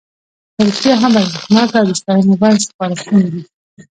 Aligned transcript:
په 0.55 0.61
رښتیا 0.67 0.93
هم 1.03 1.13
ارزښتناکه 1.21 1.75
او 1.81 1.85
د 1.89 1.91
ستاینې 2.01 2.35
وړ 2.39 2.55
سپارښتنې 2.67 3.25
دي. 3.33 3.41